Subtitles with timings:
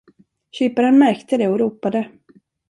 [0.51, 2.11] Kyparen märkte det och ropade.